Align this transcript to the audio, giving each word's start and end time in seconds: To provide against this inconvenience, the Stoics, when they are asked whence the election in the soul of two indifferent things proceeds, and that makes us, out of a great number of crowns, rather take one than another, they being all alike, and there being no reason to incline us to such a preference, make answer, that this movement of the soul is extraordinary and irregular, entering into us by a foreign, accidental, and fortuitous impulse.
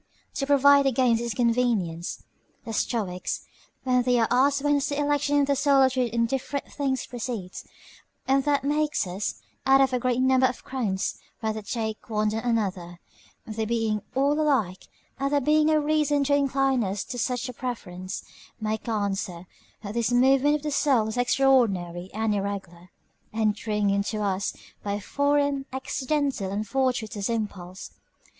To 0.37 0.47
provide 0.47 0.87
against 0.87 1.21
this 1.21 1.33
inconvenience, 1.35 2.23
the 2.65 2.73
Stoics, 2.73 3.45
when 3.83 4.01
they 4.01 4.17
are 4.17 4.27
asked 4.31 4.63
whence 4.63 4.89
the 4.89 4.97
election 4.99 5.35
in 5.37 5.45
the 5.45 5.55
soul 5.55 5.83
of 5.83 5.93
two 5.93 6.09
indifferent 6.11 6.71
things 6.73 7.05
proceeds, 7.05 7.65
and 8.27 8.43
that 8.45 8.63
makes 8.63 9.05
us, 9.05 9.35
out 9.63 9.79
of 9.79 9.93
a 9.93 9.99
great 9.99 10.19
number 10.19 10.47
of 10.47 10.63
crowns, 10.63 11.19
rather 11.43 11.61
take 11.61 12.09
one 12.09 12.29
than 12.29 12.39
another, 12.39 12.99
they 13.45 13.63
being 13.63 14.01
all 14.15 14.33
alike, 14.41 14.87
and 15.19 15.31
there 15.31 15.39
being 15.39 15.67
no 15.67 15.77
reason 15.77 16.23
to 16.23 16.33
incline 16.33 16.83
us 16.83 17.03
to 17.03 17.19
such 17.19 17.47
a 17.47 17.53
preference, 17.53 18.23
make 18.59 18.87
answer, 18.87 19.45
that 19.83 19.93
this 19.93 20.11
movement 20.11 20.55
of 20.55 20.63
the 20.63 20.71
soul 20.71 21.09
is 21.09 21.15
extraordinary 21.17 22.09
and 22.11 22.33
irregular, 22.33 22.89
entering 23.33 23.91
into 23.91 24.23
us 24.23 24.55
by 24.81 24.93
a 24.93 24.99
foreign, 24.99 25.67
accidental, 25.71 26.49
and 26.51 26.67
fortuitous 26.67 27.29
impulse. 27.29 27.91